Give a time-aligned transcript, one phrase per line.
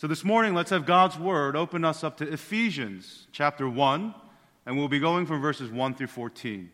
[0.00, 4.14] So this morning, let's have God's Word open us up to Ephesians chapter 1,
[4.64, 6.70] and we'll be going from verses 1 through 14.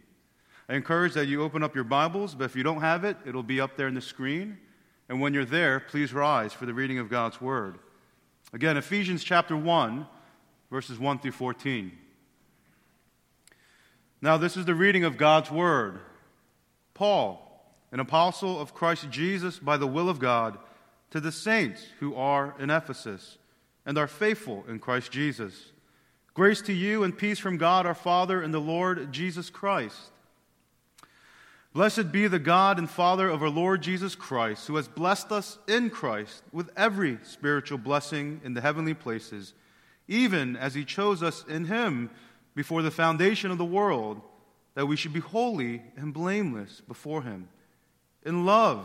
[0.68, 3.42] I encourage that you open up your Bibles, but if you don't have it, it'll
[3.42, 4.58] be up there in the screen.
[5.08, 7.80] And when you're there, please rise for the reading of God's Word.
[8.52, 10.06] Again, Ephesians chapter 1,
[10.70, 11.90] verses 1 through 14.
[14.22, 15.98] Now, this is the reading of God's Word.
[16.94, 20.58] Paul, an apostle of Christ Jesus by the will of God,
[21.16, 23.38] to the saints who are in Ephesus
[23.86, 25.72] and are faithful in Christ Jesus.
[26.34, 30.10] Grace to you and peace from God our Father and the Lord Jesus Christ.
[31.72, 35.58] Blessed be the God and Father of our Lord Jesus Christ, who has blessed us
[35.66, 39.54] in Christ with every spiritual blessing in the heavenly places,
[40.08, 42.10] even as he chose us in him
[42.54, 44.20] before the foundation of the world,
[44.74, 47.48] that we should be holy and blameless before him.
[48.22, 48.84] In love,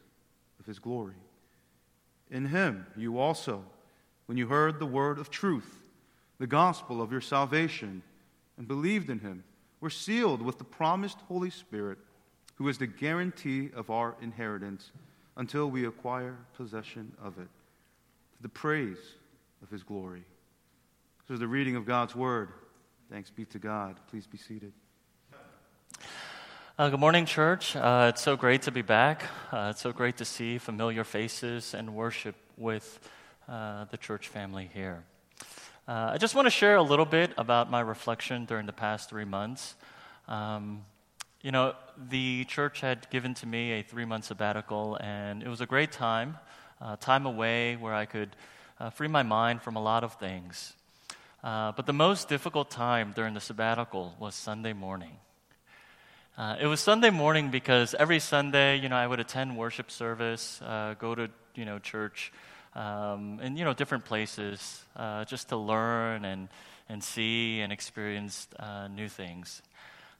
[0.71, 1.15] his glory.
[2.29, 3.65] In him you also,
[4.25, 5.89] when you heard the word of truth,
[6.39, 8.01] the gospel of your salvation,
[8.57, 9.43] and believed in him,
[9.81, 11.97] were sealed with the promised Holy Spirit,
[12.55, 14.91] who is the guarantee of our inheritance
[15.35, 17.49] until we acquire possession of it,
[18.37, 19.15] to the praise
[19.61, 20.23] of his glory.
[21.27, 22.47] This is the reading of God's word.
[23.11, 23.99] Thanks be to God.
[24.07, 24.71] Please be seated.
[26.81, 27.75] Uh, good morning, church.
[27.75, 29.25] Uh, it's so great to be back.
[29.51, 32.99] Uh, it's so great to see familiar faces and worship with
[33.47, 35.03] uh, the church family here.
[35.87, 39.11] Uh, I just want to share a little bit about my reflection during the past
[39.11, 39.75] three months.
[40.27, 40.83] Um,
[41.43, 41.75] you know,
[42.09, 45.91] the church had given to me a three month sabbatical, and it was a great
[45.91, 46.39] time,
[46.81, 48.35] uh, time away where I could
[48.93, 50.73] free my mind from a lot of things.
[51.43, 55.17] but the most difficult time during the sabbatical was Sunday morning.
[56.37, 60.61] Uh, it was Sunday morning because every Sunday, you know, I would attend worship service,
[60.61, 62.31] uh, go to, you know, church,
[62.73, 66.47] um, in, you know, different places, uh, just to learn and,
[66.87, 69.61] and see and experience uh, new things.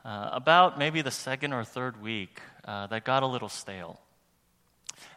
[0.04, 4.02] Uh, about maybe the second or third week, uh, that got a little stale.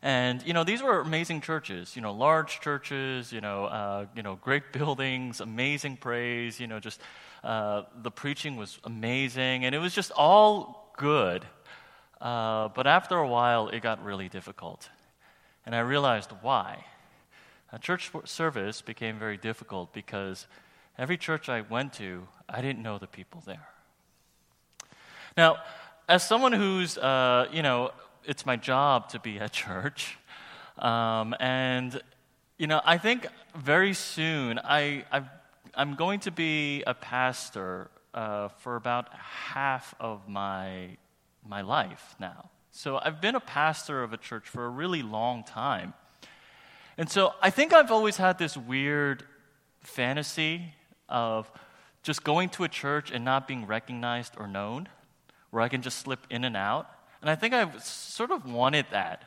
[0.01, 1.97] And you know, these were amazing churches.
[1.97, 3.33] You know, large churches.
[3.33, 6.61] You know, uh, you know, great buildings, amazing praise.
[6.61, 7.01] You know, just
[7.43, 11.45] uh, the preaching was amazing, and it was just all good.
[12.21, 14.89] Uh, but after a while, it got really difficult.
[15.67, 16.85] And I realized why.
[17.73, 20.47] A church service became very difficult because
[20.97, 23.69] every church I went to, I didn't know the people there.
[25.37, 25.57] Now,
[26.09, 27.91] as someone who's, uh, you know,
[28.25, 30.17] it's my job to be at church,
[30.79, 32.01] um, and,
[32.59, 35.23] you know, I think very soon I, i
[35.77, 40.97] am going to be a pastor uh, for about half of my,
[41.47, 42.51] my life now.
[42.71, 45.95] So I've been a pastor of a church for a really long time.
[46.97, 49.25] And so I think I've always had this weird
[49.81, 50.75] fantasy
[51.09, 51.51] of
[52.03, 54.89] just going to a church and not being recognized or known,
[55.51, 56.89] where I can just slip in and out.
[57.21, 59.25] And I think I've sort of wanted that.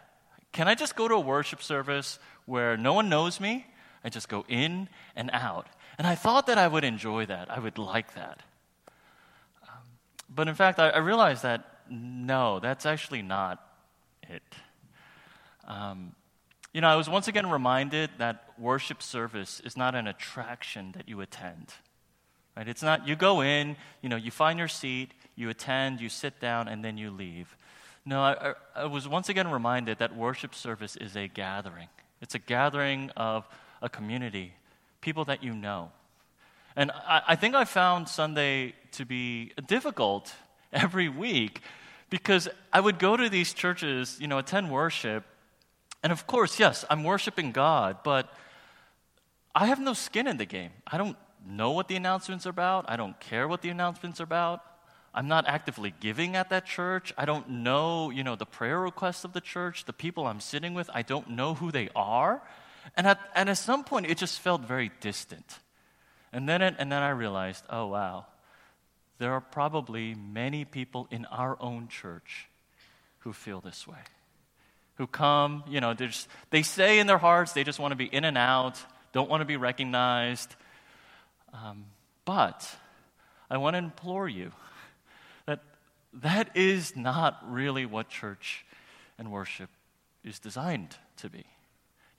[0.51, 3.65] Can I just go to a worship service where no one knows me?
[4.03, 5.67] I just go in and out.
[5.97, 7.49] And I thought that I would enjoy that.
[7.51, 8.43] I would like that.
[10.29, 13.65] But in fact, I, I realized that no, that's actually not
[14.23, 14.43] it.
[15.67, 16.13] Um,
[16.73, 21.07] you know, I was once again reminded that worship service is not an attraction that
[21.07, 21.73] you attend.
[22.55, 22.67] Right?
[22.67, 26.39] It's not you go in, you know, you find your seat, you attend, you sit
[26.39, 27.55] down, and then you leave.
[28.05, 31.89] No, I, I was once again reminded that worship service is a gathering.
[32.21, 33.47] It's a gathering of
[33.81, 34.53] a community,
[35.01, 35.91] people that you know.
[36.77, 40.31] And I, I think I found Sunday to be difficult
[40.71, 41.61] every week
[42.11, 45.25] because I would go to these churches, you know, attend worship,
[46.03, 48.31] and of course, yes, I'm worshiping God, but
[49.55, 50.69] I have no skin in the game.
[50.85, 52.85] I don't know what the announcements are about.
[52.87, 54.61] I don't care what the announcements are about.
[55.13, 57.11] I'm not actively giving at that church.
[57.17, 60.75] I don't know, you know, the prayer requests of the church, the people I'm sitting
[60.75, 60.91] with.
[60.93, 62.43] I don't know who they are.
[62.95, 65.57] And at, and at some point, it just felt very distant.
[66.33, 68.25] And then, it, and then I realized, oh, wow,
[69.17, 72.47] there are probably many people in our own church
[73.19, 73.97] who feel this way.
[74.95, 78.05] Who come, you know, just, they say in their hearts they just want to be
[78.05, 78.79] in and out,
[79.13, 80.55] don't want to be recognized.
[81.53, 81.85] Um,
[82.25, 82.69] but
[83.49, 84.51] I want to implore you
[85.45, 85.61] that
[86.13, 88.65] that is not really what church
[89.17, 89.69] and worship
[90.23, 91.45] is designed to be.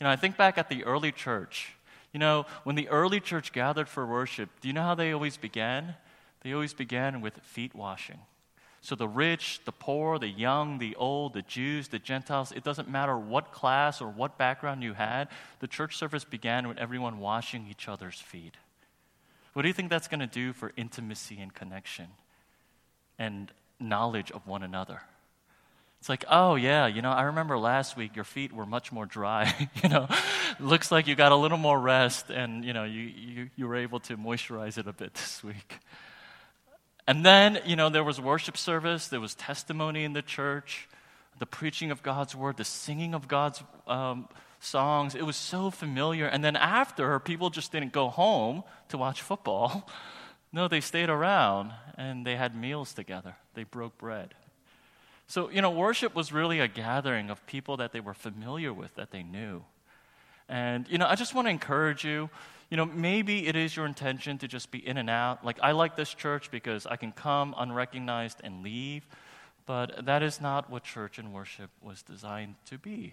[0.01, 1.75] You know, I think back at the early church.
[2.13, 5.37] You know, when the early church gathered for worship, do you know how they always
[5.37, 5.95] began?
[6.43, 8.21] They always began with feet washing.
[8.81, 12.89] So the rich, the poor, the young, the old, the Jews, the Gentiles, it doesn't
[12.89, 15.29] matter what class or what background you had,
[15.59, 18.55] the church service began with everyone washing each other's feet.
[19.53, 22.07] What do you think that's going to do for intimacy and connection
[23.19, 23.51] and
[23.81, 25.03] knowledge of one another?
[26.01, 29.05] It's like, oh, yeah, you know, I remember last week your feet were much more
[29.05, 29.69] dry.
[29.83, 30.09] you know,
[30.61, 33.77] looks like you got a little more rest and, you know, you, you, you were
[33.77, 35.81] able to moisturize it a bit this week.
[37.07, 40.89] And then, you know, there was worship service, there was testimony in the church,
[41.39, 44.29] the preaching of God's word, the singing of God's um,
[44.61, 45.15] songs.
[45.15, 46.27] It was so familiar.
[46.27, 49.89] And then after, people just didn't go home to watch football.
[50.51, 53.37] No, they stayed around and they had meals together.
[53.53, 54.35] They broke bread.
[55.29, 58.95] So, you know, worship was really a gathering of people that they were familiar with,
[58.95, 59.63] that they knew.
[60.49, 62.31] And, you know, I just want to encourage you.
[62.71, 65.45] You know, maybe it is your intention to just be in and out.
[65.45, 69.07] Like, I like this church because I can come unrecognized and leave.
[69.67, 73.13] But that is not what church and worship was designed to be.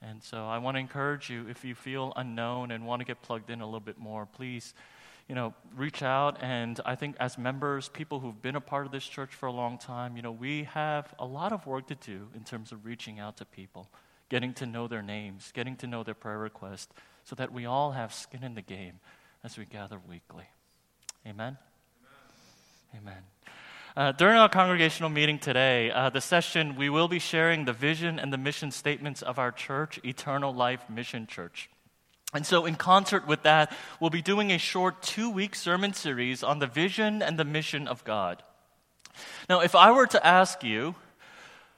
[0.00, 3.20] And so I want to encourage you if you feel unknown and want to get
[3.22, 4.74] plugged in a little bit more, please
[5.28, 6.38] you know, reach out.
[6.40, 9.52] And I think as members, people who've been a part of this church for a
[9.52, 12.84] long time, you know, we have a lot of work to do in terms of
[12.84, 13.88] reaching out to people,
[14.28, 16.88] getting to know their names, getting to know their prayer requests,
[17.24, 19.00] so that we all have skin in the game
[19.42, 20.44] as we gather weekly.
[21.26, 21.58] Amen?
[22.94, 23.02] Amen.
[23.02, 23.22] Amen.
[23.96, 28.18] Uh, during our congregational meeting today, uh, the session, we will be sharing the vision
[28.18, 31.70] and the mission statements of our church, Eternal Life Mission Church.
[32.36, 36.42] And so, in concert with that, we'll be doing a short two week sermon series
[36.42, 38.42] on the vision and the mission of God.
[39.48, 40.94] Now, if I were to ask you,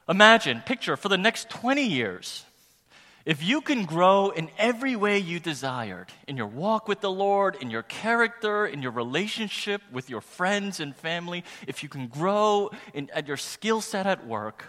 [0.08, 2.44] imagine, picture for the next 20 years,
[3.25, 7.56] if you can grow in every way you desired, in your walk with the Lord,
[7.60, 12.70] in your character, in your relationship with your friends and family, if you can grow
[12.94, 14.64] in, at your skill set at work,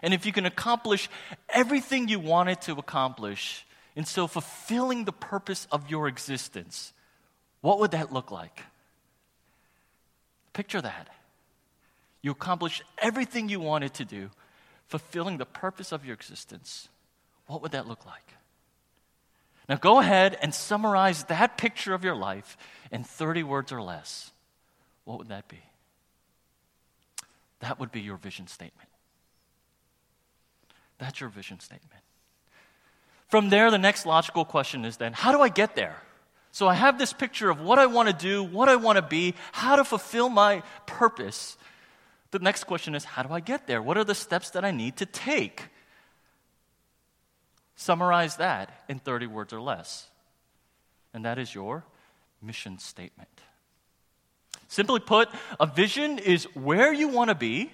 [0.00, 1.08] and if you can accomplish
[1.48, 3.64] everything you wanted to accomplish,
[3.98, 6.92] and so, fulfilling the purpose of your existence,
[7.62, 8.62] what would that look like?
[10.52, 11.08] Picture that.
[12.22, 14.30] You accomplished everything you wanted to do,
[14.86, 16.88] fulfilling the purpose of your existence.
[17.48, 18.34] What would that look like?
[19.68, 22.56] Now, go ahead and summarize that picture of your life
[22.92, 24.30] in 30 words or less.
[25.06, 25.58] What would that be?
[27.58, 28.90] That would be your vision statement.
[30.98, 32.04] That's your vision statement.
[33.28, 35.96] From there, the next logical question is then how do I get there?
[36.50, 39.02] So I have this picture of what I want to do, what I want to
[39.02, 41.56] be, how to fulfill my purpose.
[42.30, 43.82] The next question is how do I get there?
[43.82, 45.64] What are the steps that I need to take?
[47.76, 50.08] Summarize that in 30 words or less.
[51.12, 51.84] And that is your
[52.42, 53.28] mission statement.
[54.68, 55.28] Simply put,
[55.60, 57.72] a vision is where you want to be,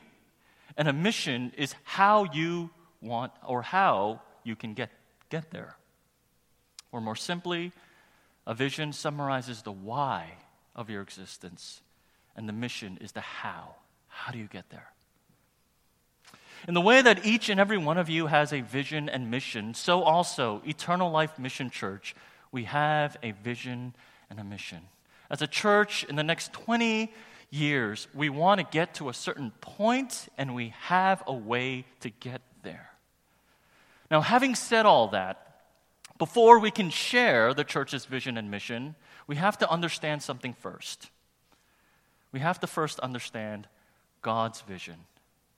[0.77, 2.71] and a mission is how you
[3.01, 4.91] want or how you can get
[5.35, 5.75] get there.
[6.93, 7.73] Or more simply,
[8.47, 10.35] a vision summarizes the why
[10.77, 11.81] of your existence,
[12.37, 13.75] and the mission is the how.
[14.07, 14.93] How do you get there?
[16.69, 19.75] In the way that each and every one of you has a vision and mission,
[19.75, 22.15] so also Eternal Life Mission Church,
[22.53, 23.97] we have a vision
[24.31, 24.83] and a mission.
[25.29, 27.13] As a church, in the next 20
[27.51, 32.11] years, we want to get to a certain point, and we have a way to
[32.11, 32.41] get.
[34.15, 35.57] Now, having said all that,
[36.19, 38.95] before we can share the church's vision and mission,
[39.27, 41.11] we have to understand something first.
[42.31, 43.67] We have to first understand
[44.23, 44.95] God's vision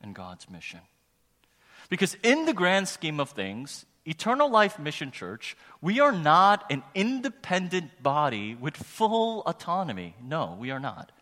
[0.01, 0.81] and God's mission.
[1.91, 6.83] Because, in the grand scheme of things, Eternal Life Mission Church, we are not an
[6.95, 10.15] independent body with full autonomy.
[10.25, 11.13] No, we are not.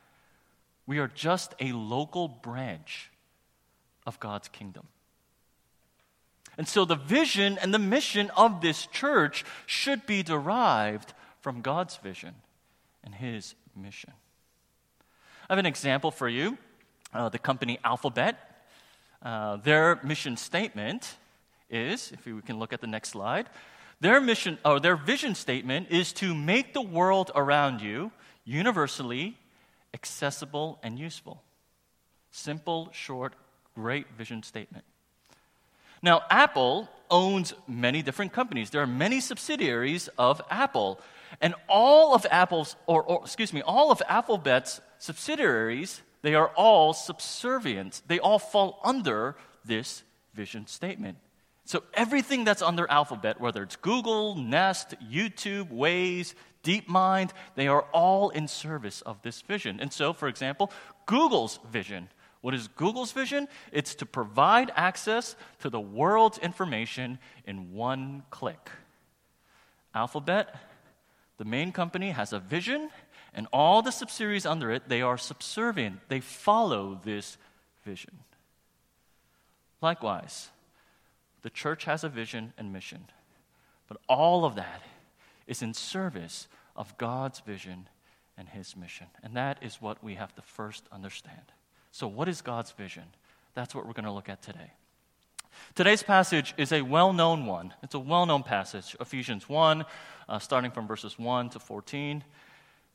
[0.87, 3.11] We are just a local branch
[4.07, 4.87] of God's kingdom.
[6.57, 11.97] And so the vision and the mission of this church should be derived from God's
[11.97, 12.35] vision
[13.03, 14.13] and His mission.
[15.49, 16.57] I have an example for you.
[17.13, 18.37] Uh, the company Alphabet,
[19.23, 21.17] uh, their mission statement
[21.71, 23.49] is, if we can look at the next slide,
[24.01, 28.11] their mission or their vision statement is to make the world around you
[28.45, 29.39] universally
[29.93, 31.43] accessible and useful.
[32.31, 33.35] Simple, short,
[33.75, 34.85] great vision statement.
[36.05, 38.69] Now, Apple owns many different companies.
[38.69, 41.01] There are many subsidiaries of Apple.
[41.41, 46.93] And all of Apple's, or, or, excuse me, all of Alphabet's subsidiaries, they are all
[46.93, 48.03] subservient.
[48.07, 50.03] They all fall under this
[50.35, 51.17] vision statement.
[51.65, 56.35] So everything that's under Alphabet, whether it's Google, Nest, YouTube, Waze,
[56.65, 59.81] DeepMind, they are all in service of this vision.
[59.81, 60.71] And so, for example,
[61.07, 62.11] Google's vision.
[62.45, 63.49] What is Google's vision?
[63.73, 68.69] It's to provide access to the world's information in one click.
[69.95, 70.55] Alphabet,
[71.39, 72.91] the main company, has a vision,
[73.33, 76.01] and all the subsidiaries under it, they are subservient.
[76.09, 77.39] They follow this
[77.83, 78.19] vision.
[79.81, 80.51] Likewise,
[81.41, 83.07] the church has a vision and mission,
[83.89, 84.83] but all of that
[85.47, 86.47] is in service
[86.77, 87.89] of God's vision
[88.37, 89.07] and His mission.
[89.23, 91.41] And that is what we have to first understand.
[91.95, 93.05] So, what is God's vision?
[93.55, 94.73] That's what we're going to look at today.
[95.77, 97.73] Today's passage is a well known one.
[97.85, 99.85] It's a well known passage, Ephesians 1,
[100.29, 102.25] uh, starting from verses 1 to 14.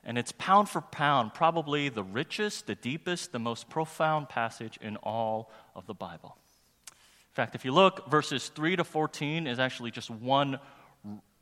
[0.03, 4.97] And it's pound for pound, probably the richest, the deepest, the most profound passage in
[4.97, 6.35] all of the Bible.
[6.89, 10.59] In fact, if you look, verses 3 to 14 is actually just one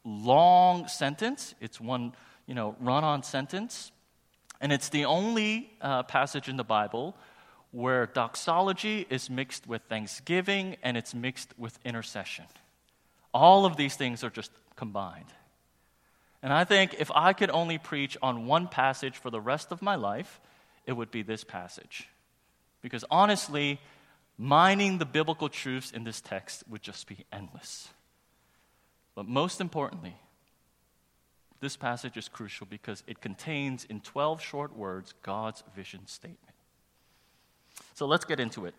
[0.05, 1.55] long sentence.
[1.59, 2.13] It's one,
[2.45, 3.91] you know, run-on sentence.
[4.61, 7.15] And it's the only uh, passage in the Bible
[7.71, 12.45] where doxology is mixed with thanksgiving and it's mixed with intercession.
[13.33, 15.33] All of these things are just combined.
[16.41, 19.81] And I think if I could only preach on one passage for the rest of
[19.81, 20.39] my life,
[20.86, 22.07] it would be this passage.
[22.81, 23.79] Because honestly,
[24.38, 27.89] mining the biblical truths in this text would just be endless.
[29.15, 30.15] But most importantly,
[31.59, 36.47] this passage is crucial because it contains, in 12 short words, God's vision statement.
[37.96, 38.75] So let's get into it.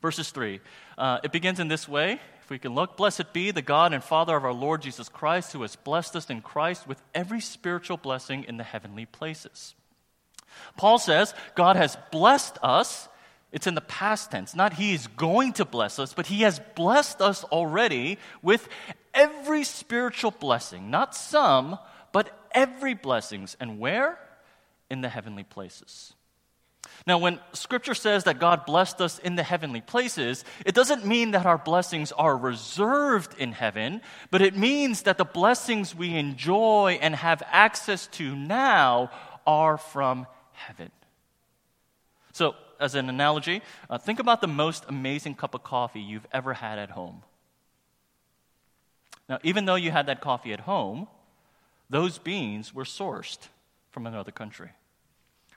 [0.00, 0.60] Verses 3.
[0.96, 2.20] Uh, it begins in this way.
[2.42, 5.52] If we can look, blessed be the God and Father of our Lord Jesus Christ,
[5.52, 9.74] who has blessed us in Christ with every spiritual blessing in the heavenly places.
[10.76, 13.08] Paul says God has blessed us.
[13.52, 14.54] It's in the past tense.
[14.54, 18.68] Not he is going to bless us, but he has blessed us already with
[19.12, 21.78] every spiritual blessing, not some,
[22.12, 23.56] but every blessings.
[23.60, 24.18] And where?
[24.88, 26.14] In the heavenly places.
[27.06, 31.30] Now, when scripture says that God blessed us in the heavenly places, it doesn't mean
[31.30, 36.98] that our blessings are reserved in heaven, but it means that the blessings we enjoy
[37.00, 39.10] and have access to now
[39.46, 40.90] are from heaven.
[42.32, 46.54] So, as an analogy, uh, think about the most amazing cup of coffee you've ever
[46.54, 47.22] had at home.
[49.28, 51.06] Now, even though you had that coffee at home,
[51.88, 53.48] those beans were sourced
[53.90, 54.70] from another country.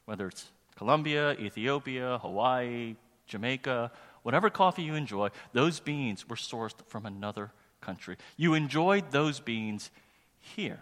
[0.06, 2.96] Whether it's Colombia, Ethiopia, Hawaii,
[3.28, 3.92] Jamaica,
[4.24, 7.52] whatever coffee you enjoy, those beans were sourced from another
[7.82, 8.18] country.
[8.38, 9.92] You enjoyed those beans
[10.40, 10.80] here.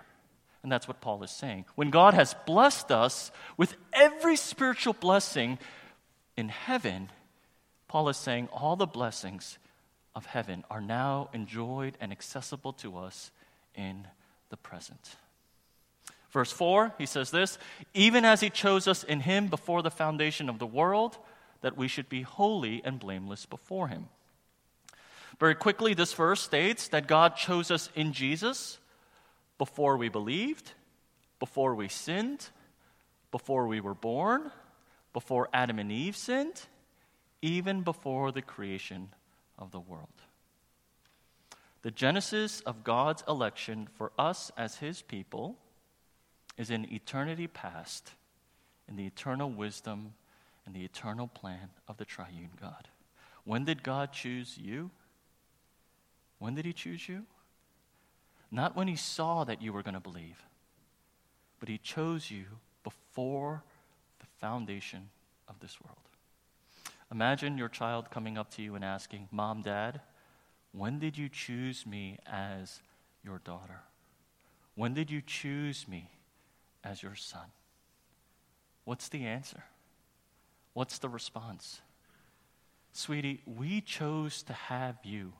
[0.63, 1.65] And that's what Paul is saying.
[1.75, 5.57] When God has blessed us with every spiritual blessing
[6.37, 7.09] in heaven,
[7.87, 9.57] Paul is saying all the blessings
[10.15, 13.31] of heaven are now enjoyed and accessible to us
[13.75, 14.07] in
[14.49, 15.15] the present.
[16.31, 17.57] Verse 4, he says this
[17.93, 21.17] Even as he chose us in him before the foundation of the world,
[21.61, 24.07] that we should be holy and blameless before him.
[25.39, 28.79] Very quickly, this verse states that God chose us in Jesus
[29.57, 30.71] before we believed,
[31.39, 32.49] before we sinned,
[33.31, 34.51] before we were born,
[35.13, 36.61] before Adam and Eve sinned,
[37.41, 39.09] even before the creation
[39.57, 40.07] of the world.
[41.81, 45.57] The genesis of God's election for us as his people
[46.61, 48.11] is in eternity past,
[48.87, 50.13] in the eternal wisdom
[50.63, 52.87] and the eternal plan of the triune God.
[53.45, 54.91] When did God choose you?
[56.37, 57.23] When did he choose you?
[58.51, 60.45] Not when he saw that you were going to believe,
[61.59, 62.43] but he chose you
[62.83, 63.63] before
[64.19, 65.09] the foundation
[65.47, 65.97] of this world.
[67.11, 69.99] Imagine your child coming up to you and asking, Mom, Dad,
[70.73, 72.81] when did you choose me as
[73.23, 73.81] your daughter?
[74.75, 76.11] When did you choose me
[76.83, 77.45] as your son?
[78.85, 79.63] What's the answer?
[80.73, 81.81] What's the response?
[82.93, 85.33] Sweetie, we chose to have you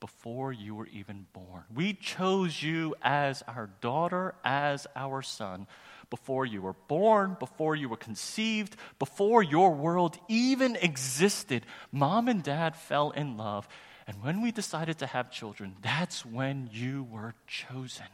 [0.00, 1.64] before you were even born.
[1.74, 5.66] We chose you as our daughter, as our son,
[6.08, 11.64] before you were born, before you were conceived, before your world even existed.
[11.92, 13.68] Mom and dad fell in love.
[14.06, 18.06] And when we decided to have children, that's when you were chosen.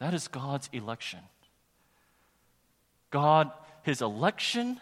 [0.00, 1.20] That is God's election.
[3.10, 3.52] God,
[3.82, 4.80] His election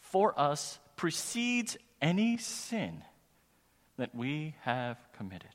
[0.00, 3.02] for us precedes any sin
[3.98, 5.50] that we have committed.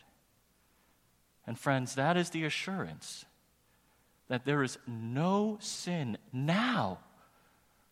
[1.45, 3.25] And friends, that is the assurance
[4.29, 6.99] that there is no sin now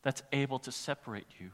[0.04, 1.52] that's able to separate you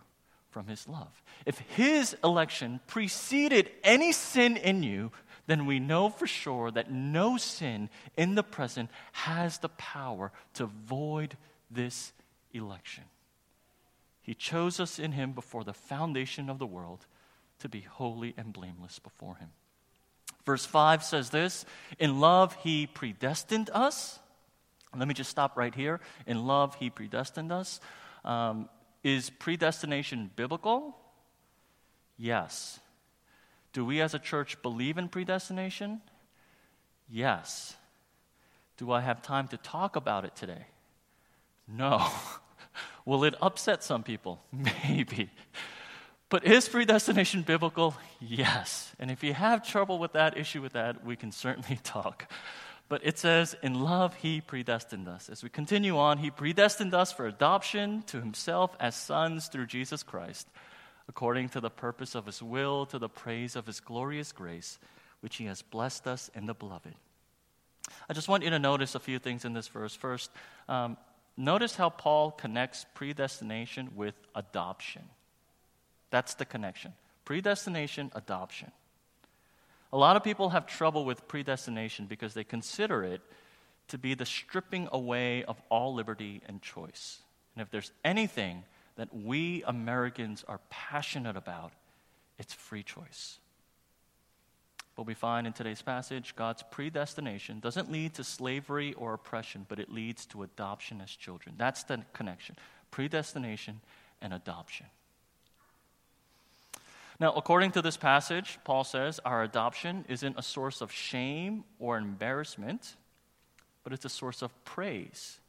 [0.51, 1.21] from His love.
[1.45, 5.11] If His election preceded any sin in you,
[5.47, 10.65] then we know for sure that no sin in the present has the power to
[10.65, 11.37] void
[11.71, 12.11] this
[12.53, 13.05] election.
[14.21, 17.05] He chose us in Him before the foundation of the world
[17.59, 19.49] to be holy and blameless before Him.
[20.45, 21.65] Verse 5 says this
[21.97, 24.19] In love, He predestined us.
[24.95, 26.01] Let me just stop right here.
[26.25, 27.79] In love, He predestined us.
[28.25, 28.67] Um,
[29.03, 30.97] is predestination biblical?
[32.17, 32.79] Yes.
[33.77, 36.01] Do we as a church believe in predestination?
[37.07, 37.75] Yes.
[38.77, 40.65] Do I have time to talk about it today?
[41.67, 42.03] No.
[43.05, 44.41] Will it upset some people?
[44.51, 45.29] Maybe.
[46.29, 47.95] But is predestination biblical?
[48.19, 48.95] Yes.
[48.97, 52.31] And if you have trouble with that, issue with that, we can certainly talk.
[52.89, 55.29] But it says, in love, he predestined us.
[55.29, 60.01] As we continue on, he predestined us for adoption to himself as sons through Jesus
[60.01, 60.47] Christ,
[61.09, 64.79] according to the purpose of his will, to the praise of his glorious grace,
[65.21, 66.93] which he has blessed us in the beloved.
[68.09, 69.95] I just want you to notice a few things in this verse.
[69.95, 70.31] First,
[70.67, 70.97] um,
[71.37, 75.03] notice how Paul connects predestination with adoption.
[76.09, 76.93] That's the connection.
[77.25, 78.71] Predestination, adoption.
[79.93, 83.21] A lot of people have trouble with predestination because they consider it
[83.87, 87.19] to be the stripping away of all liberty and choice.
[87.55, 88.63] And if there's anything
[88.97, 91.71] that we Americans are passionate about,
[92.37, 93.39] it's free choice.
[94.95, 99.79] But we find in today's passage, God's predestination doesn't lead to slavery or oppression, but
[99.79, 101.55] it leads to adoption as children.
[101.57, 102.55] That's the connection
[102.89, 103.81] predestination
[104.21, 104.87] and adoption.
[107.19, 111.97] Now, according to this passage, Paul says our adoption isn't a source of shame or
[111.97, 112.95] embarrassment,
[113.83, 115.39] but it's a source of praise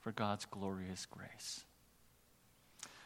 [0.00, 1.64] for God's glorious grace.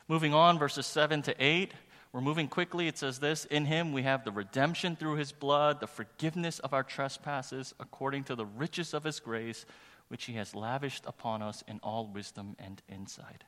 [0.08, 1.74] Moving on, verses 7 to 8,
[2.12, 2.88] we're moving quickly.
[2.88, 6.72] It says this In him we have the redemption through his blood, the forgiveness of
[6.72, 9.66] our trespasses, according to the riches of his grace,
[10.08, 13.44] which he has lavished upon us in all wisdom and insight.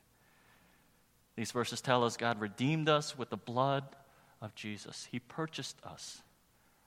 [1.35, 3.83] These verses tell us God redeemed us with the blood
[4.39, 5.07] of Jesus.
[5.11, 6.21] He purchased us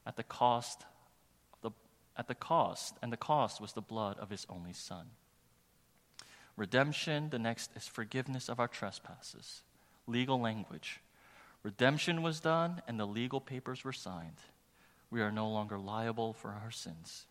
[0.07, 0.85] at the cost
[1.63, 1.73] the,
[2.17, 5.07] at the cost, and the cost was the blood of his only son.
[6.57, 9.63] Redemption, the next is forgiveness of our trespasses.
[10.07, 11.01] Legal language.
[11.63, 14.37] Redemption was done and the legal papers were signed.
[15.11, 17.27] We are no longer liable for our sins.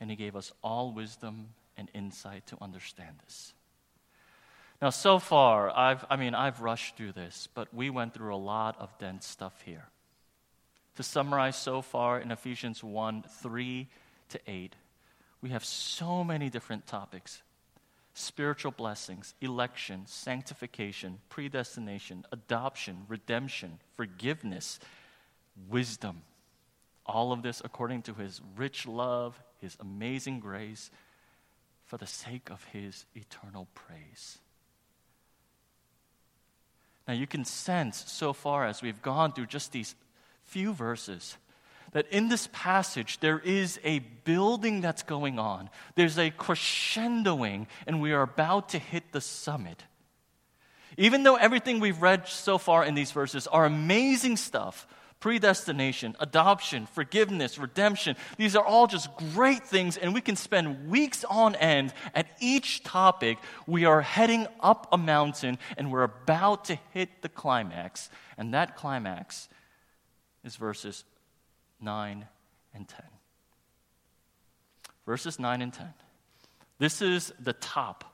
[0.00, 3.54] And he gave us all wisdom and insight to understand this.
[4.82, 8.36] Now, so far, I've, I mean, I've rushed through this, but we went through a
[8.36, 9.88] lot of dense stuff here.
[10.96, 13.88] To summarize so far in Ephesians 1 3
[14.30, 14.74] to 8,
[15.42, 17.42] we have so many different topics
[18.14, 24.80] spiritual blessings, election, sanctification, predestination, adoption, redemption, forgiveness,
[25.68, 26.22] wisdom.
[27.06, 30.90] All of this according to his rich love, his amazing grace,
[31.84, 34.38] for the sake of his eternal praise.
[37.08, 39.96] Now, you can sense so far as we've gone through just these
[40.44, 41.36] few verses
[41.92, 45.70] that in this passage there is a building that's going on.
[45.94, 49.84] There's a crescendoing, and we are about to hit the summit.
[50.96, 54.86] Even though everything we've read so far in these verses are amazing stuff,
[55.20, 58.16] predestination, adoption, forgiveness, redemption.
[58.38, 62.82] These are all just great things, and we can spend weeks on end at each
[62.82, 63.38] topic.
[63.66, 68.08] We are heading up a mountain, and we're about to hit the climax.
[68.38, 69.48] And that climax
[70.42, 71.04] is verses
[71.80, 72.26] 9
[72.74, 73.00] and 10.
[75.06, 75.86] Verses 9 and 10.
[76.78, 78.04] This is the top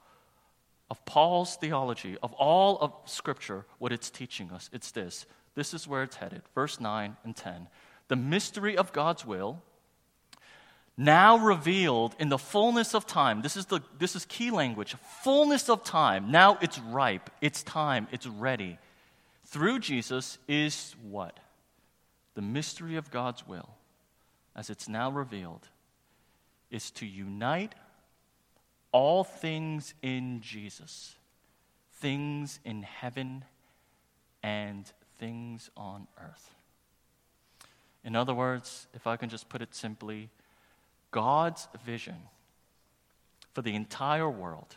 [0.91, 4.71] of Paul's theology, of all of Scripture, what it's teaching us.
[4.73, 5.27] It's this
[5.57, 6.43] this is where it's headed.
[6.55, 7.67] Verse 9 and 10.
[8.09, 9.63] The mystery of God's will,
[10.97, 13.43] now revealed in the fullness of time.
[13.43, 14.95] This is, the, this is key language.
[15.23, 16.31] Fullness of time.
[16.31, 17.31] Now it's ripe.
[17.41, 18.07] It's time.
[18.13, 18.79] It's ready.
[19.47, 21.39] Through Jesus is what?
[22.37, 23.71] The mystery of God's will.
[24.57, 25.69] as it's now revealed,
[26.71, 27.75] is to unite
[28.91, 31.15] all things in Jesus,
[32.01, 33.45] things in heaven
[34.43, 36.55] and things on earth.
[38.03, 40.31] In other words, if I can just put it simply,
[41.11, 42.17] God's vision
[43.53, 44.77] for the entire world,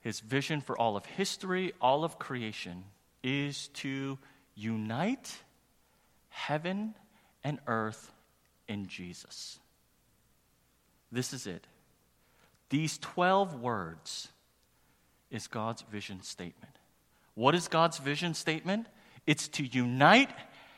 [0.00, 2.84] his vision for all of history, all of creation,
[3.22, 4.18] is to
[4.56, 5.38] unite
[6.34, 6.94] heaven
[7.44, 8.12] and earth
[8.66, 9.60] in Jesus.
[11.12, 11.66] This is it.
[12.70, 14.28] These 12 words
[15.30, 16.76] is God's vision statement.
[17.34, 18.88] What is God's vision statement?
[19.28, 20.30] It's to unite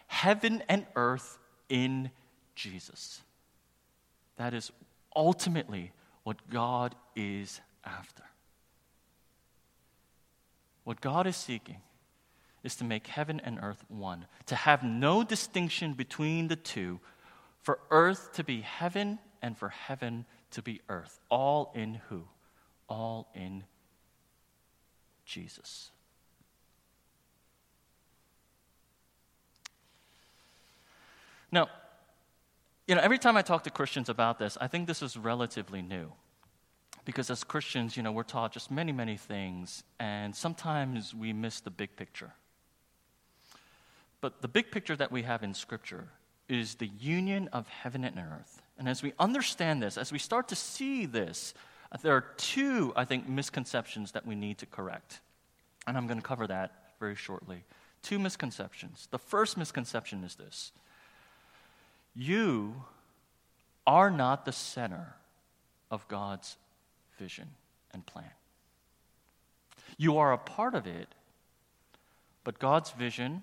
[0.09, 1.39] heaven and earth
[1.71, 2.11] in
[2.55, 3.23] Jesus.
[4.37, 4.71] That is
[5.15, 5.93] ultimately
[6.23, 8.25] what God is after.
[10.85, 11.81] What God is seeking
[12.67, 17.01] is to make heaven and earth one, to have no distinction between the two,
[17.63, 21.21] for earth to be heaven and for heaven to be earth.
[21.31, 22.25] All in who?
[22.89, 23.65] All in
[25.25, 25.91] Jesus.
[31.51, 31.69] Now,
[32.87, 35.83] you know, every time I talk to Christians about this, I think this is relatively
[35.83, 36.13] new.
[37.05, 41.61] Because as Christians, you know, we're taught just many, many things, and sometimes we miss
[41.61, 42.33] the big picture.
[44.21, 46.09] But the big picture that we have in Scripture
[46.49, 48.63] is the union of heaven and earth.
[48.79, 51.55] And as we understand this, as we start to see this,
[51.93, 55.21] uh, there are two, I think, misconceptions that we need to correct.
[55.87, 57.65] And I'm going to cover that very shortly.
[58.03, 59.09] Two misconceptions.
[59.11, 60.73] The first misconception is this
[62.15, 62.83] you
[63.87, 65.15] are not the center
[65.91, 66.57] of God's
[67.19, 67.49] vision
[67.93, 68.31] and plan.
[69.99, 71.09] You are a part of it,
[72.45, 73.43] but God's vision is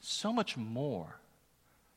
[0.00, 1.20] so much more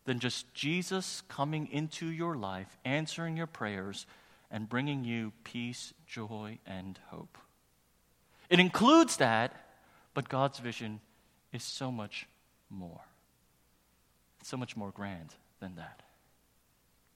[0.06, 4.06] than just Jesus coming into your life, answering your prayers,
[4.50, 7.38] and bringing you peace, joy, and hope.
[8.50, 9.54] It includes that,
[10.14, 11.00] but God's vision
[11.54, 12.28] is so much
[12.70, 13.02] more.
[14.40, 16.02] It's so much more grand than that.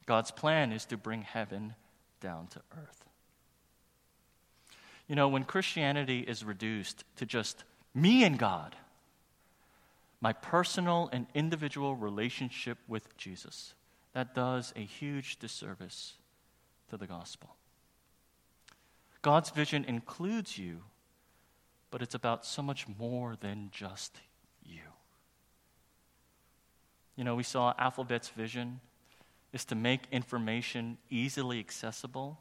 [0.05, 1.73] God's plan is to bring heaven
[2.21, 3.03] down to earth.
[5.07, 8.75] You know, when Christianity is reduced to just me and God,
[10.21, 13.73] my personal and individual relationship with Jesus,
[14.13, 16.13] that does a huge disservice
[16.89, 17.55] to the gospel.
[19.21, 20.81] God's vision includes you,
[21.91, 24.19] but it's about so much more than just
[24.63, 24.81] you.
[27.15, 28.81] You know, we saw Alphabet's vision
[29.53, 32.39] is to make information easily accessible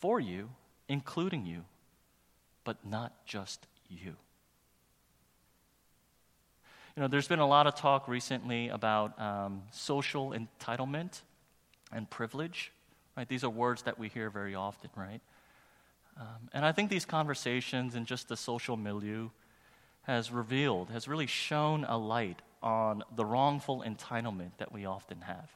[0.00, 0.50] for you,
[0.88, 1.64] including you,
[2.64, 4.16] but not just you.
[6.96, 11.20] You know, there's been a lot of talk recently about um, social entitlement
[11.92, 12.72] and privilege.
[13.16, 13.28] Right?
[13.28, 15.20] These are words that we hear very often, right?
[16.18, 19.30] Um, and I think these conversations and just the social milieu
[20.02, 25.50] has revealed, has really shown a light on the wrongful entitlement that we often have.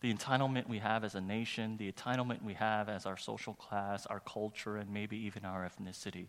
[0.00, 4.06] The entitlement we have as a nation, the entitlement we have as our social class,
[4.06, 6.26] our culture, and maybe even our ethnicity.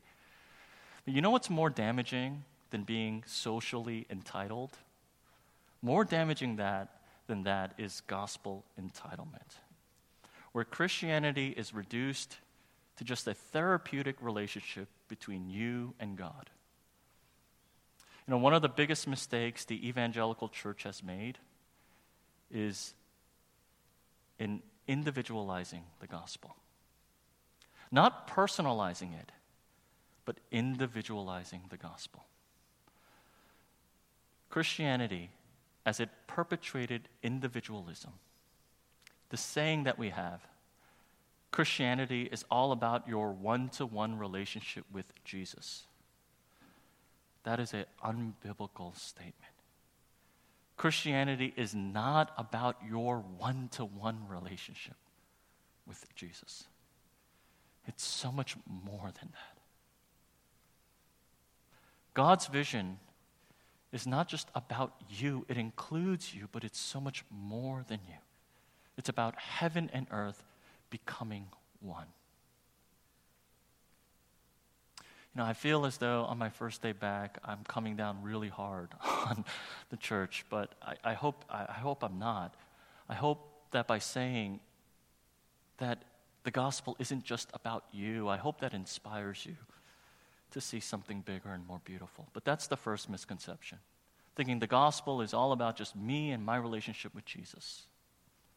[1.06, 4.72] But you know what's more damaging than being socially entitled?
[5.82, 6.90] More damaging that,
[7.28, 9.58] than that is gospel entitlement,
[10.52, 12.38] where Christianity is reduced
[12.98, 16.50] to just a therapeutic relationship between you and God.
[18.28, 21.38] You know, one of the biggest mistakes the evangelical church has made
[22.52, 22.94] is
[24.40, 26.56] in individualizing the gospel.
[27.92, 29.32] Not personalizing it,
[30.26, 32.24] but individualizing the gospel.
[34.52, 35.32] Christianity,
[35.86, 38.12] as it perpetuated individualism,
[39.30, 40.42] the saying that we have,
[41.52, 45.84] Christianity is all about your one to one relationship with Jesus.
[47.44, 49.36] That is an unbiblical statement.
[50.78, 54.96] Christianity is not about your one to one relationship
[55.88, 56.66] with Jesus,
[57.88, 59.58] it's so much more than that.
[62.14, 63.00] God's vision
[63.92, 68.16] is not just about you, it includes you, but it's so much more than you.
[68.98, 70.44] It's about heaven and earth
[70.90, 71.48] becoming
[71.82, 72.08] one.
[75.34, 78.50] You know, I feel as though on my first day back, I'm coming down really
[78.50, 79.46] hard on
[79.90, 82.54] the church, but I, I hope, I, I hope I'm not.
[83.08, 84.60] I hope that by saying
[85.78, 86.04] that
[86.44, 89.56] the gospel isn't just about you, I hope that inspires you
[90.52, 92.28] to see something bigger and more beautiful.
[92.34, 93.80] But that's the first misconception.
[94.36, 97.86] thinking the gospel is all about just me and my relationship with Jesus.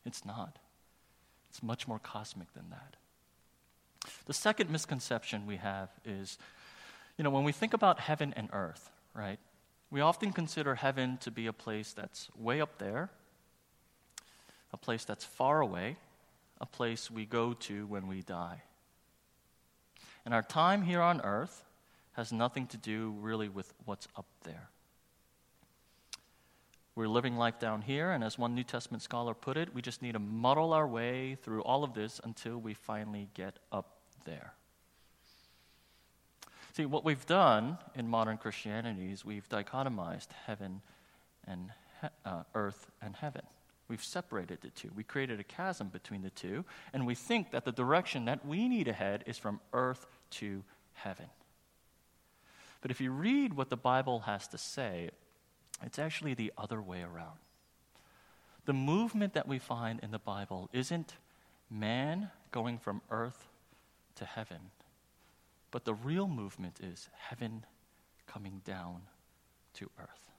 [0.07, 0.59] It's not,
[1.51, 2.97] it's much more cosmic than that.
[4.27, 6.39] The second misconception we have is
[7.17, 9.39] you know, when we think about heaven and earth, right,
[9.91, 13.11] we often consider heaven to be a place that's way up there,
[14.73, 15.97] a place that's far away,
[16.61, 18.63] a place we go to when we die.
[20.25, 21.65] And our time here on earth
[22.14, 24.68] has nothing to do really with what's up there.
[26.96, 30.00] We're living life down here, and as one New Testament scholar put it, we just
[30.00, 34.53] need to muddle our way through all of this until we finally get up there.
[36.72, 40.83] See, what we've done in modern Christianity is we've dichotomized heaven
[41.46, 43.42] and he- uh, earth and heaven.
[43.88, 44.90] We've separated the two.
[44.94, 48.68] We created a chasm between the two, and we think that the direction that we
[48.68, 50.62] need to head is from earth to
[50.94, 51.27] heaven.
[52.85, 55.09] But if you read what the Bible has to say,
[55.83, 57.38] it's actually the other way around.
[58.66, 61.14] The movement that we find in the Bible isn't
[61.70, 63.49] man going from earth
[64.16, 64.59] to heaven,
[65.70, 67.64] but the real movement is heaven
[68.27, 69.01] coming down
[69.77, 70.31] to earth.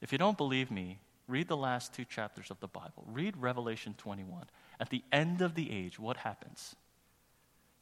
[0.00, 3.04] If you don't believe me, read the last two chapters of the Bible.
[3.12, 4.46] Read Revelation 21.
[4.80, 6.74] At the end of the age, what happens?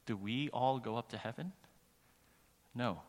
[0.05, 1.53] Do we all go up to heaven?
[2.73, 3.01] No.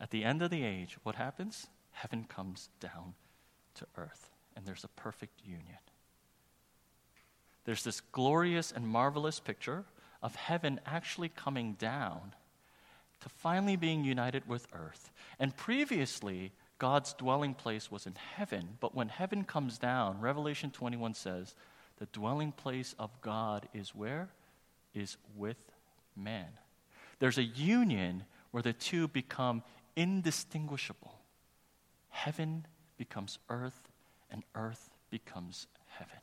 [0.00, 1.66] At the end of the age, what happens?
[1.92, 3.14] Heaven comes down
[3.74, 5.78] to earth, and there's a perfect union.
[7.64, 9.84] There's this glorious and marvelous picture
[10.22, 12.34] of heaven actually coming down
[13.20, 15.12] to finally being united with earth.
[15.38, 21.14] And previously, God's dwelling place was in heaven, but when heaven comes down, Revelation 21
[21.14, 21.54] says,
[21.98, 24.28] the dwelling place of God is where?
[24.92, 25.56] Is with
[26.16, 26.48] man.
[27.20, 29.62] There's a union where the two become
[29.96, 31.18] indistinguishable.
[32.10, 33.90] Heaven becomes earth,
[34.30, 36.18] and earth becomes heaven.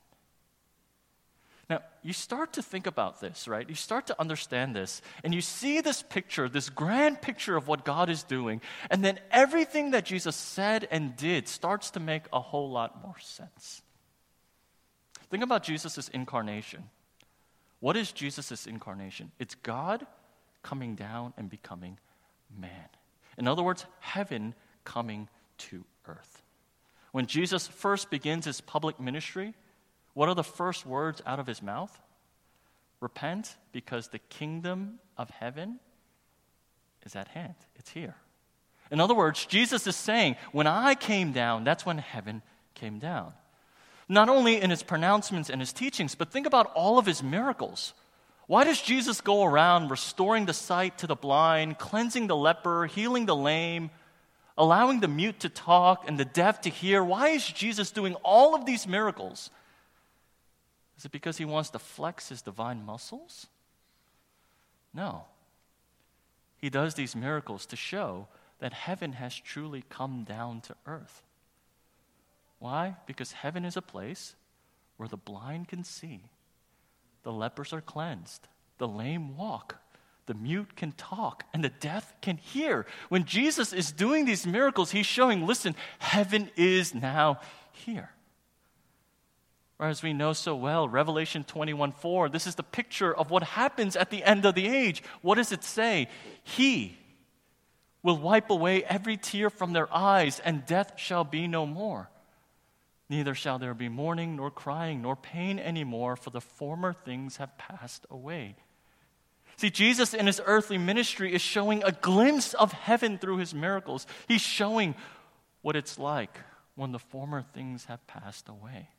[1.70, 3.68] Now, you start to think about this, right?
[3.70, 7.86] You start to understand this, and you see this picture, this grand picture of what
[7.86, 12.40] God is doing, and then everything that Jesus said and did starts to make a
[12.40, 13.84] whole lot more sense.
[15.30, 16.90] Think about Jesus' incarnation.
[17.82, 19.32] What is Jesus' incarnation?
[19.38, 20.08] It's God
[20.64, 22.00] coming down and becoming
[22.58, 22.90] man.
[23.38, 26.42] In other words, heaven coming to earth.
[27.12, 29.56] When Jesus first begins his public ministry,
[30.14, 31.98] what are the first words out of his mouth?
[33.00, 35.80] Repent, because the kingdom of heaven
[37.06, 37.56] is at hand.
[37.76, 38.16] It's here.
[38.92, 42.42] In other words, Jesus is saying, when I came down, that's when heaven
[42.74, 43.34] came down.
[44.08, 47.94] Not only in his pronouncements and his teachings, but think about all of his miracles.
[48.50, 53.28] Why does Jesus go around restoring the sight to the blind, cleansing the leper, healing
[53.28, 53.92] the lame,
[54.58, 57.04] allowing the mute to talk and the deaf to hear?
[57.04, 59.52] Why is Jesus doing all of these miracles?
[60.98, 63.46] Is it because he wants to flex his divine muscles?
[64.96, 65.26] No.
[66.58, 71.22] He does these miracles to show that heaven has truly come down to earth.
[72.58, 72.96] Why?
[73.06, 74.34] Because heaven is a place
[74.98, 76.24] where the blind can see
[77.24, 79.76] the lepers are cleansed, the lame walk,
[80.26, 82.86] the mute can talk, and the deaf can hear.
[83.10, 87.40] When Jesus is doing these miracles, he's showing, listen, heaven is now
[87.72, 88.12] here.
[89.80, 93.44] Or as we know so well, Revelation 21 4, this is the picture of what
[93.44, 95.02] happens at the end of the age.
[95.22, 96.10] What does it say?
[96.44, 96.98] He
[98.04, 102.10] will wipe away every tear from their eyes, and death shall be no more.
[103.10, 107.58] Neither shall there be mourning, nor crying, nor pain anymore, for the former things have
[107.58, 108.56] passed away.
[109.58, 114.06] See, Jesus in his earthly ministry is showing a glimpse of heaven through his miracles.
[114.28, 114.96] He's showing
[115.62, 116.40] what it's like
[116.76, 118.90] when the former things have passed away.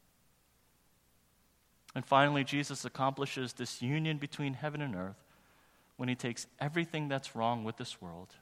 [1.95, 5.25] And finally, Jesus accomplishes this union between heaven and earth
[5.97, 8.35] when he takes everything that's wrong with this world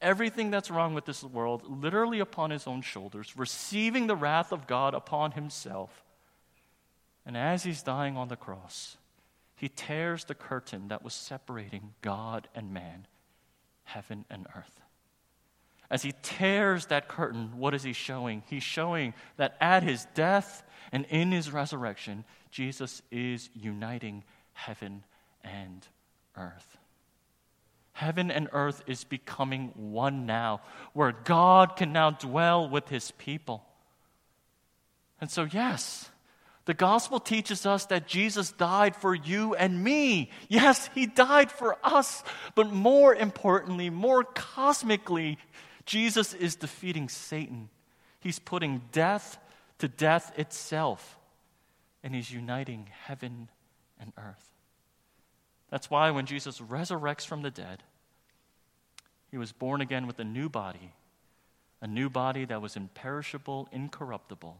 [0.00, 4.66] everything that's wrong with this world literally upon his own shoulders, receiving the wrath of
[4.66, 6.04] God upon himself.
[7.26, 8.96] And as he's dying on the cross,
[9.54, 13.06] he tears the curtain that was separating God and man,
[13.84, 14.80] heaven and earth.
[15.90, 18.42] As he tears that curtain, what is he showing?
[18.46, 25.02] He's showing that at his death and in his resurrection, Jesus is uniting heaven
[25.42, 25.86] and
[26.36, 26.77] earth.
[27.98, 30.60] Heaven and earth is becoming one now,
[30.92, 33.64] where God can now dwell with his people.
[35.20, 36.08] And so, yes,
[36.64, 40.30] the gospel teaches us that Jesus died for you and me.
[40.46, 42.22] Yes, he died for us.
[42.54, 45.36] But more importantly, more cosmically,
[45.84, 47.68] Jesus is defeating Satan.
[48.20, 49.38] He's putting death
[49.78, 51.18] to death itself,
[52.04, 53.50] and he's uniting heaven
[53.98, 54.57] and earth.
[55.70, 57.82] That's why when Jesus resurrects from the dead,
[59.30, 60.92] he was born again with a new body,
[61.80, 64.56] a new body that was imperishable, incorruptible,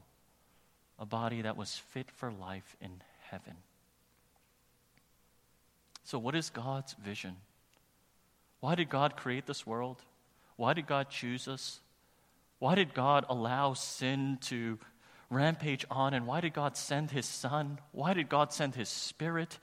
[0.98, 3.56] a body that was fit for life in heaven.
[6.04, 7.36] So, what is God's vision?
[8.60, 10.02] Why did God create this world?
[10.56, 11.80] Why did God choose us?
[12.58, 14.78] Why did God allow sin to
[15.30, 16.14] rampage on?
[16.14, 17.78] And why did God send his son?
[17.92, 19.58] Why did God send his spirit?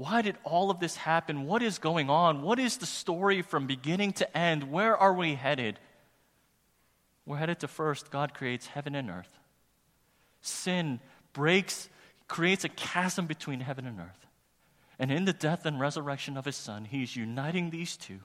[0.00, 1.44] Why did all of this happen?
[1.44, 2.40] What is going on?
[2.40, 4.72] What is the story from beginning to end?
[4.72, 5.78] Where are we headed?
[7.26, 9.38] We're headed to first, God creates heaven and earth.
[10.40, 11.00] Sin
[11.34, 11.90] breaks,
[12.28, 14.26] creates a chasm between heaven and earth.
[14.98, 18.20] And in the death and resurrection of his son, he's uniting these two.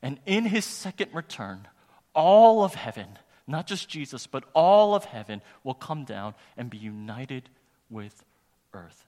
[0.00, 1.68] And in his second return,
[2.14, 6.78] all of heaven, not just Jesus, but all of heaven will come down and be
[6.78, 7.50] united
[7.90, 8.24] with
[8.72, 9.05] earth.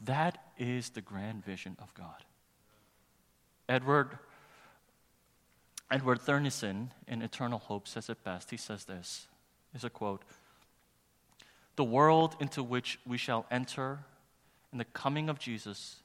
[0.00, 2.24] That is the grand vision of God.
[3.68, 4.18] Edward,
[5.90, 8.50] Edward Thurneysen in Eternal Hope says it best.
[8.50, 9.26] He says this
[9.74, 10.22] is a quote
[11.76, 14.00] The world into which we shall enter
[14.72, 15.96] in the coming of Jesus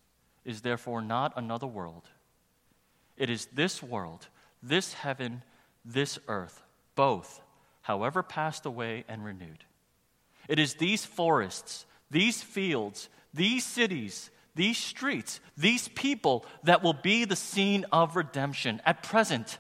[0.44, 2.10] is therefore not another world.
[3.18, 4.28] It is this world,
[4.62, 5.42] this heaven,
[5.84, 6.64] this earth,
[6.96, 7.42] both,
[7.82, 9.64] however passed away and renewed.
[10.48, 17.26] It is these forests, these fields, these cities, these streets, these people that will be
[17.26, 18.82] the scene of redemption.
[18.86, 19.58] At present,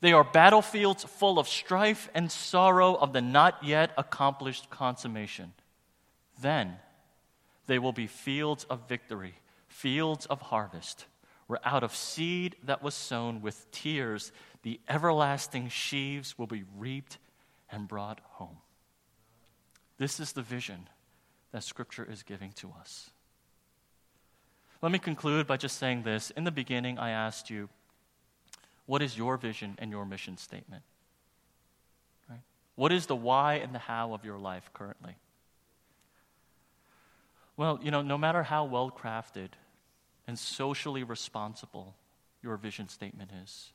[0.00, 5.52] they are battlefields full of strife and sorrow of the not yet accomplished consummation.
[6.40, 6.76] Then
[7.66, 9.34] they will be fields of victory,
[9.66, 11.06] fields of harvest,
[11.48, 14.30] where out of seed that was sown with tears,
[14.62, 17.18] the everlasting sheaves will be reaped
[17.70, 18.58] and brought home.
[19.98, 20.88] This is the vision
[21.52, 23.10] that Scripture is giving to us.
[24.80, 26.30] Let me conclude by just saying this.
[26.30, 27.68] In the beginning, I asked you,
[28.86, 30.82] what is your vision and your mission statement?
[32.30, 32.40] Right?
[32.76, 35.16] What is the why and the how of your life currently?
[37.56, 39.48] Well, you know, no matter how well crafted
[40.28, 41.96] and socially responsible
[42.40, 43.72] your vision statement is,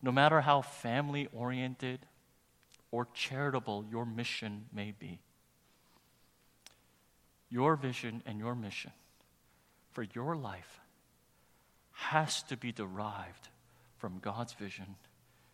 [0.00, 2.06] no matter how family oriented
[2.92, 5.18] or charitable your mission may be,
[7.50, 8.92] your vision and your mission
[9.92, 10.80] for your life
[11.92, 13.48] has to be derived
[13.96, 14.96] from God's vision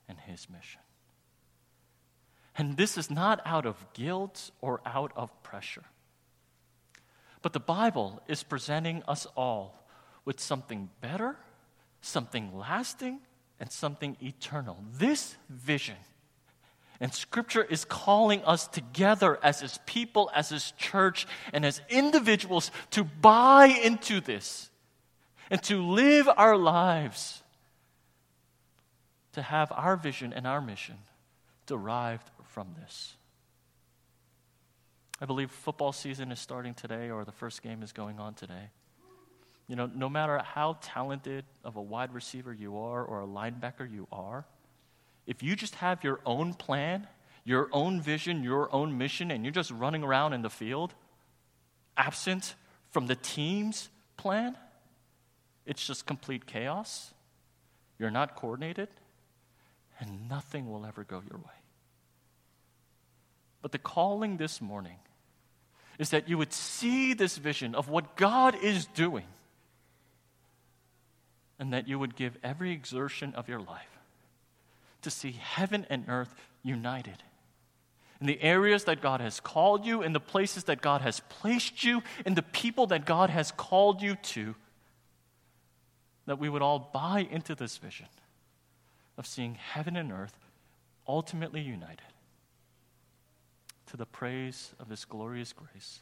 [0.09, 0.81] and His mission.
[2.57, 5.85] And this is not out of guilt or out of pressure.
[7.43, 9.85] But the Bible is presenting us all
[10.25, 11.37] with something better,
[12.01, 13.21] something lasting,
[13.59, 14.83] and something eternal.
[14.93, 15.97] This vision
[17.05, 22.71] and Scripture is calling us together as His people, as His church, and as individuals
[22.93, 24.71] to buy into this
[25.51, 27.43] and to live our lives,
[29.35, 30.95] to have our vision and our mission
[31.67, 33.13] derived from this.
[35.21, 38.71] I believe football season is starting today, or the first game is going on today.
[39.69, 43.93] You know, no matter how talented of a wide receiver you are or a linebacker
[43.93, 44.47] you are,
[45.27, 47.07] if you just have your own plan,
[47.45, 50.95] your own vision, your own mission, and you're just running around in the field,
[51.97, 52.55] absent
[52.91, 54.57] from the team's plan,
[55.67, 57.13] it's just complete chaos.
[57.99, 58.89] You're not coordinated,
[59.99, 61.55] and nothing will ever go your way.
[63.63, 64.99] But the calling this morning
[65.99, 69.27] is that you would see this vision of what God is doing,
[71.59, 73.94] and that you would give every exertion of your life
[75.05, 77.23] to see heaven and earth united.
[78.21, 81.85] In the areas that God has called you, in the places that God has placed
[81.85, 84.55] you, in the people that God has called you to,
[86.27, 88.07] that we would all buy into this vision
[89.19, 90.37] of seeing heaven and earth
[91.07, 92.01] ultimately united
[93.87, 96.01] to the praise of His glorious grace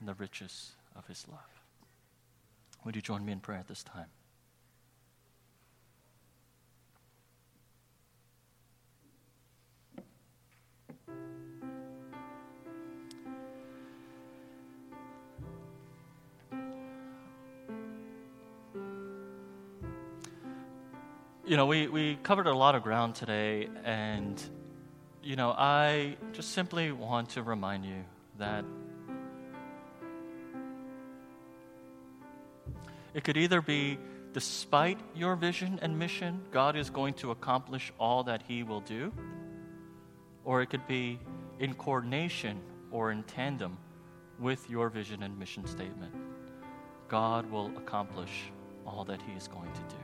[0.00, 1.38] and the riches of His love.
[2.84, 4.08] Would you join me in prayer at this time?
[21.46, 24.42] You know, we, we covered a lot of ground today, and,
[25.22, 28.04] you know, I just simply want to remind you
[28.38, 28.64] that
[33.12, 33.98] it could either be
[34.32, 39.12] despite your vision and mission, God is going to accomplish all that He will do,
[40.44, 41.20] or it could be
[41.58, 43.76] in coordination or in tandem
[44.38, 46.14] with your vision and mission statement.
[47.08, 48.50] God will accomplish
[48.86, 50.03] all that He is going to do.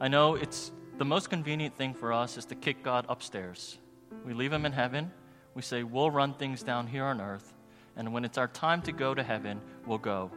[0.00, 3.78] I know it's the most convenient thing for us is to kick God upstairs.
[4.24, 5.10] We leave Him in heaven.
[5.54, 7.54] We say, We'll run things down here on earth.
[7.96, 10.30] And when it's our time to go to heaven, we'll go.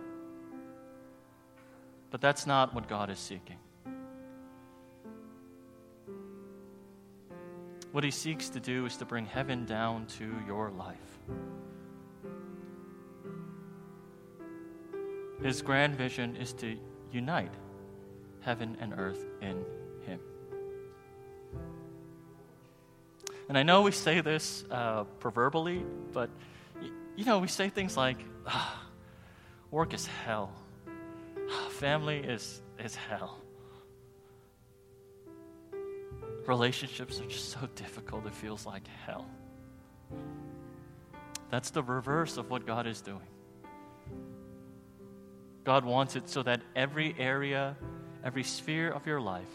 [2.09, 3.57] But that's not what God is seeking.
[7.91, 10.97] What He seeks to do is to bring heaven down to your life.
[15.43, 16.77] His grand vision is to
[17.11, 17.53] unite
[18.41, 19.63] heaven and earth in
[20.05, 20.19] Him.
[23.47, 25.83] And I know we say this uh, proverbially,
[26.13, 26.29] but
[27.15, 28.17] you know, we say things like,
[28.47, 28.81] ah,
[29.71, 30.51] work is hell,
[31.71, 33.39] family is, is hell.
[36.45, 39.25] Relationships are just so difficult, it feels like hell.
[41.49, 43.27] That's the reverse of what God is doing.
[45.63, 47.75] God wants it so that every area,
[48.23, 49.49] every sphere of your life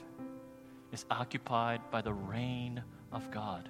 [0.93, 3.69] is occupied by the reign of God,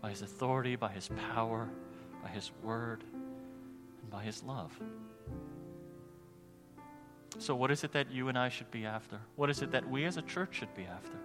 [0.00, 1.68] by His authority, by His power,
[2.22, 4.78] by His word, and by His love.
[7.38, 9.18] So, what is it that you and I should be after?
[9.36, 11.16] What is it that we as a church should be after?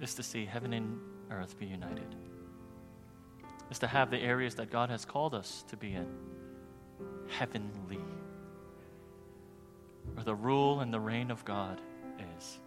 [0.00, 1.00] Is to see heaven and
[1.30, 2.14] earth be united
[3.70, 6.06] is to have the areas that God has called us to be in
[7.28, 8.00] heavenly,
[10.14, 11.80] where the rule and the reign of God
[12.36, 12.58] is.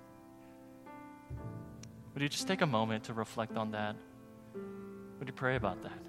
[2.13, 3.95] Would you just take a moment to reflect on that?
[5.19, 5.99] Would you pray about that?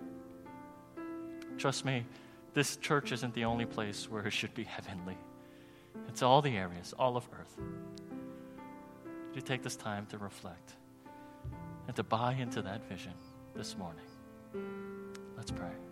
[1.59, 2.05] Trust me,
[2.55, 5.19] this church isn't the only place where it should be heavenly.
[6.09, 7.57] It's all the areas, all of earth.
[9.27, 10.75] Would you take this time to reflect
[11.87, 13.13] and to buy into that vision
[13.55, 14.05] this morning?
[15.37, 15.88] Let's pray.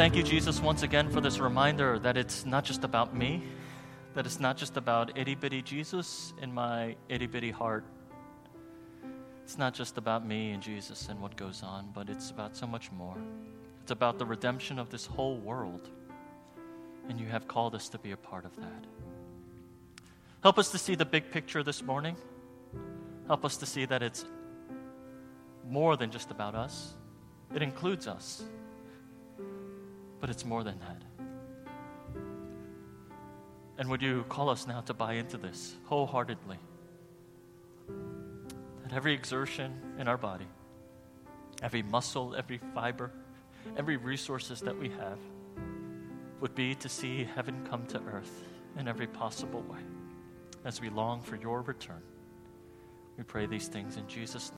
[0.00, 3.42] Thank you, Jesus, once again for this reminder that it's not just about me,
[4.14, 7.84] that it's not just about itty bitty Jesus in my itty bitty heart.
[9.44, 12.66] It's not just about me and Jesus and what goes on, but it's about so
[12.66, 13.18] much more.
[13.82, 15.90] It's about the redemption of this whole world.
[17.10, 18.86] And you have called us to be a part of that.
[20.42, 22.16] Help us to see the big picture this morning.
[23.26, 24.24] Help us to see that it's
[25.68, 26.94] more than just about us,
[27.54, 28.44] it includes us
[30.20, 31.02] but it's more than that.
[33.78, 36.58] And would you call us now to buy into this wholeheartedly?
[38.82, 40.46] That every exertion in our body,
[41.62, 43.10] every muscle, every fiber,
[43.76, 45.18] every resources that we have
[46.40, 48.44] would be to see heaven come to earth
[48.78, 49.80] in every possible way
[50.64, 52.02] as we long for your return.
[53.16, 54.48] We pray these things in Jesus' name.